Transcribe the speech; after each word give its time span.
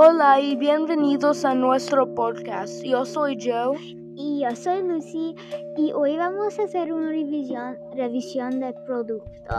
Hola 0.00 0.38
y 0.38 0.54
bienvenidos 0.54 1.44
a 1.44 1.56
nuestro 1.56 2.14
podcast. 2.14 2.84
Yo 2.84 3.04
soy 3.04 3.36
Joe. 3.36 3.76
Y 4.14 4.42
yo 4.44 4.54
soy 4.54 4.80
Lucy 4.84 5.34
y 5.76 5.90
hoy 5.90 6.16
vamos 6.16 6.56
a 6.60 6.62
hacer 6.62 6.92
una 6.92 7.08
revisión, 7.08 7.76
revisión 7.96 8.60
del 8.60 8.74
producto. 8.86 9.56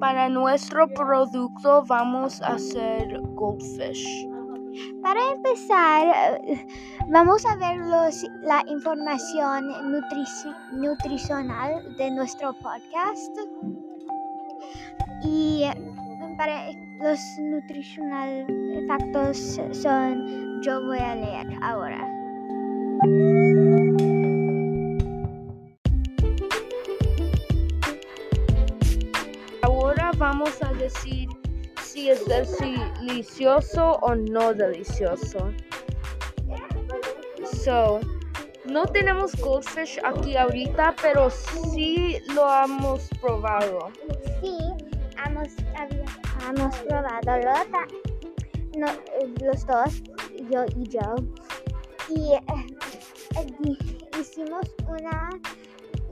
Para 0.00 0.28
nuestro 0.28 0.88
producto 0.88 1.84
vamos 1.86 2.42
a 2.42 2.54
hacer 2.54 3.20
Goldfish. 3.36 4.26
Para 5.00 5.20
empezar, 5.30 6.40
vamos 7.08 7.46
a 7.46 7.54
ver 7.54 7.76
los, 7.76 8.24
la 8.42 8.64
información 8.66 9.68
nutrici- 9.92 10.72
nutricional 10.72 11.96
de 11.96 12.10
nuestro 12.10 12.52
podcast. 12.54 13.36
Y 15.22 15.66
para 16.36 16.70
los 17.00 17.18
nutricional 17.38 18.46
factos 18.86 19.60
son, 19.72 20.62
yo 20.62 20.82
voy 20.84 20.98
a 20.98 21.14
leer 21.14 21.46
ahora. 21.62 22.00
Ahora 29.62 30.10
vamos 30.18 30.62
a 30.62 30.72
decir 30.74 31.28
si 31.82 32.10
es 32.10 32.24
delicioso 32.26 33.92
o 34.02 34.14
no 34.14 34.52
delicioso. 34.52 35.52
So, 37.64 38.00
no 38.64 38.84
tenemos 38.86 39.34
Goldfish 39.36 39.98
aquí 40.04 40.36
ahorita, 40.36 40.94
pero 41.00 41.30
sí 41.30 42.18
lo 42.34 42.46
hemos 42.64 43.08
probado. 43.20 43.90
Sí, 44.42 44.75
hemos, 45.36 45.48
había- 45.76 46.04
hemos 46.48 46.76
probado 46.78 47.36
lo 47.38 47.70
ta- 47.70 47.88
no, 48.78 48.86
eh, 48.88 49.34
los 49.42 49.66
dos, 49.66 50.02
yo 50.50 50.64
y 50.76 50.88
yo. 50.88 51.14
Y 52.08 52.32
eh, 52.34 52.40
eh, 53.36 53.78
hicimos 54.20 54.64
una 54.88 55.30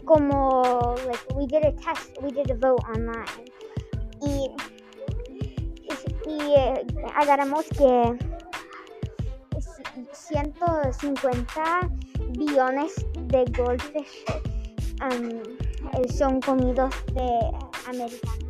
como, 0.04 0.94
like, 1.06 1.34
we 1.34 1.46
did 1.46 1.64
a 1.64 1.72
test, 1.72 2.16
we 2.22 2.30
did 2.30 2.50
a 2.50 2.54
vote 2.54 2.82
online. 2.94 3.24
Y, 4.22 4.50
y 6.27 6.54
eh, 6.56 6.86
agarramos 7.14 7.64
que 7.68 8.18
ci- 9.60 10.08
150 10.12 11.88
billones 12.38 12.94
de 13.28 13.44
goldfish 13.56 14.24
um, 15.02 16.08
son 16.08 16.40
comidos 16.40 16.92
de 17.14 17.50
americanos 17.88 18.43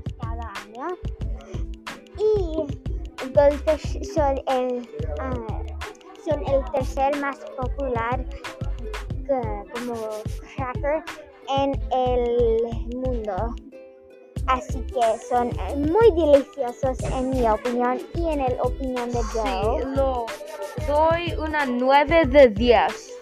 Y 2.19 3.29
goldfish 3.35 4.05
son 4.15 4.41
el, 4.47 4.89
ah, 5.21 5.63
son 6.25 6.47
el 6.47 6.65
tercer 6.73 7.17
más 7.21 7.39
popular 7.57 8.25
como 9.73 9.95
cracker 10.55 11.03
en 11.49 11.81
el 11.93 12.97
mundo. 12.97 13.55
Así 14.47 14.81
que 14.83 15.19
son 15.29 15.51
muy 15.91 16.11
deliciosos 16.13 17.01
en 17.13 17.31
mi 17.31 17.49
opinión 17.49 17.99
y 18.15 18.29
en 18.29 18.41
el 18.41 18.57
opinión 18.61 19.11
de 19.11 19.21
Joe. 19.33 19.83
Sí, 19.83 19.89
lo 19.95 20.27
doy 20.87 21.35
una 21.39 21.65
9 21.65 22.27
de 22.27 22.49
10. 22.49 23.13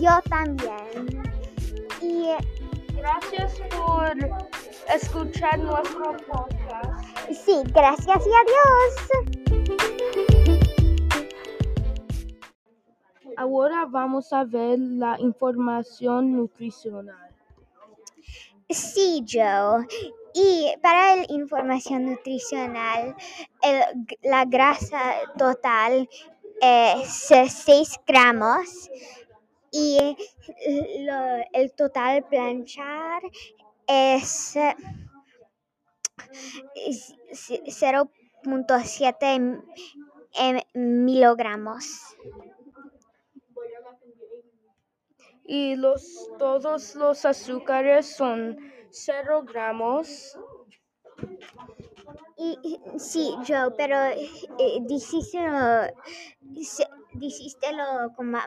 Yo 0.00 0.20
también. 0.28 1.22
Y 2.00 2.30
Gracias 3.02 3.60
por 3.76 4.16
escuchar 4.94 5.58
nuestro 5.58 6.16
podcast. 6.28 6.61
Sí, 7.30 7.62
gracias 7.72 8.26
y 8.26 8.30
adiós. 8.30 8.92
Ahora 13.36 13.86
vamos 13.88 14.32
a 14.32 14.44
ver 14.44 14.78
la 14.78 15.16
información 15.18 16.36
nutricional. 16.36 17.30
Sí, 18.68 19.24
Joe. 19.30 19.86
Y 20.34 20.72
para 20.80 21.16
la 21.16 21.24
información 21.28 22.06
nutricional, 22.06 23.14
el- 23.62 24.06
la 24.22 24.44
grasa 24.44 25.14
total 25.36 26.08
es 26.60 27.28
6 27.48 27.98
gramos 28.06 28.90
y 29.70 30.16
lo- 31.00 31.44
el 31.52 31.72
total 31.72 32.24
planchar 32.24 33.22
eh, 33.88 34.16
es 34.16 34.56
0.7 36.74 39.62
em- 40.34 40.62
miligramos. 40.74 41.84
Y 45.44 45.76
los, 45.76 46.28
todos 46.38 46.94
los 46.94 47.24
azúcares 47.24 48.16
son 48.16 48.56
0 48.90 49.42
gramos. 49.44 50.38
Y, 52.36 52.80
sí, 52.98 53.34
Joe, 53.46 53.70
pero 53.76 53.96
eh, 54.02 54.78
dijiste 54.82 55.38
lo, 55.48 55.86
dijiste 57.14 57.72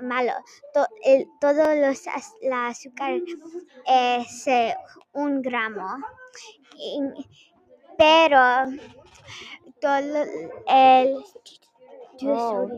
malo. 0.01 0.31
To- 0.73 0.87
el- 1.03 1.27
todo 1.39 1.75
los 1.75 2.03
la 2.41 2.67
azúcar 2.67 3.21
es 3.85 4.47
eh, 4.47 4.75
un 5.13 5.41
gramo. 5.41 5.87
Y- 6.77 7.25
pero 7.97 8.39
todo 9.79 10.23
el 10.67 11.15
Oh. 12.21 12.69